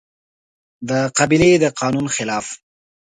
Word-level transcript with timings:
د 0.89 0.91
قبيلې 1.17 1.51
د 1.63 1.65
قانون 1.79 2.07
خلاف 2.15 2.45